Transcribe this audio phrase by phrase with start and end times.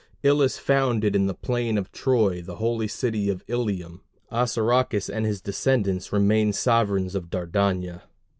[0.23, 5.41] Ilus founded in the plain of Troy the holy city of Ilium; Assaracus and his
[5.41, 8.01] descendants remained sovereigns of Dardania.